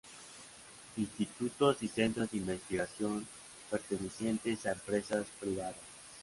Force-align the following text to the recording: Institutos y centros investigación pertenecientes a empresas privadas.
Institutos 0.97 1.77
y 1.83 1.87
centros 1.87 2.33
investigación 2.33 3.27
pertenecientes 3.69 4.65
a 4.65 4.71
empresas 4.71 5.27
privadas. 5.39 5.75